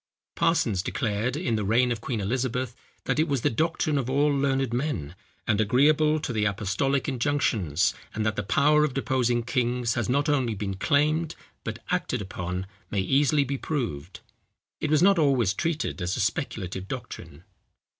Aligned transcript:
Parsons 0.33 0.81
declared, 0.81 1.37
in 1.37 1.55
the 1.57 1.63
reign 1.63 1.91
of 1.91 2.01
Queen 2.01 2.19
Elizabeth, 2.19 2.75
that 3.03 3.19
it 3.19 3.27
was 3.27 3.41
the 3.41 3.51
doctrine 3.51 3.99
of 3.99 4.09
all 4.09 4.35
learned 4.35 4.73
men, 4.73 5.13
and 5.45 5.61
agreeable 5.61 6.19
to 6.21 6.33
the 6.33 6.43
apostolic 6.43 7.07
injunctions; 7.07 7.93
and 8.15 8.25
that 8.25 8.35
the 8.35 8.41
power 8.41 8.83
of 8.83 8.95
deposing 8.95 9.43
kings 9.43 9.93
has 9.93 10.09
not 10.09 10.27
only 10.27 10.55
been 10.55 10.73
claimed, 10.73 11.35
but 11.63 11.83
acted 11.91 12.19
upon, 12.19 12.65
may 12.89 12.99
easily 12.99 13.43
be 13.43 13.59
proved. 13.59 14.21
It 14.79 14.89
was 14.89 15.03
not 15.03 15.19
always 15.19 15.53
treated 15.53 16.01
as 16.01 16.17
a 16.17 16.19
speculative 16.19 16.87
doctrine. 16.87 17.43